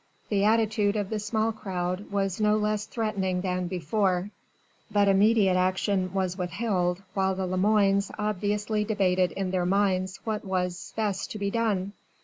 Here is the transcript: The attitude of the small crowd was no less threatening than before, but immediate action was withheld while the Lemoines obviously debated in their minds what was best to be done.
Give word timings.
The 0.29 0.45
attitude 0.45 0.95
of 0.95 1.11
the 1.11 1.19
small 1.19 1.51
crowd 1.51 2.11
was 2.11 2.41
no 2.41 2.57
less 2.57 2.85
threatening 2.87 3.41
than 3.41 3.67
before, 3.67 4.31
but 4.89 5.07
immediate 5.07 5.53
action 5.55 6.11
was 6.11 6.35
withheld 6.35 7.03
while 7.13 7.35
the 7.35 7.45
Lemoines 7.45 8.09
obviously 8.17 8.83
debated 8.83 9.31
in 9.31 9.51
their 9.51 9.67
minds 9.67 10.19
what 10.23 10.43
was 10.43 10.91
best 10.95 11.29
to 11.33 11.37
be 11.37 11.51
done. 11.51 11.93